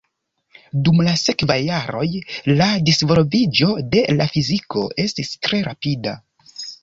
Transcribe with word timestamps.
Dum 0.85 1.01
la 1.07 1.11
sekvaj 1.23 1.57
jaroj 1.63 2.07
la 2.61 2.69
disvolviĝo 2.89 3.69
de 3.93 4.03
la 4.21 4.27
fiziko 4.33 4.87
estis 5.07 5.31
tre 5.47 5.63
rapida. 5.69 6.15